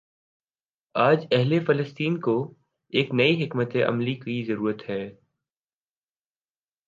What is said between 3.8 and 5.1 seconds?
عملی کی ضرورت ہے۔